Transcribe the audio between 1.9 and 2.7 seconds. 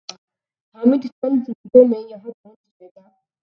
میں یہاں پہنچ